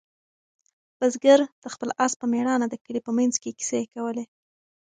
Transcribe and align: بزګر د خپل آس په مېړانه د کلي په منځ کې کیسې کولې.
بزګر 0.99 1.39
د 1.63 1.65
خپل 1.73 1.89
آس 2.05 2.13
په 2.19 2.25
مېړانه 2.33 2.67
د 2.69 2.75
کلي 2.83 3.01
په 3.07 3.11
منځ 3.17 3.33
کې 3.41 3.55
کیسې 3.57 3.81
کولې. 3.93 4.25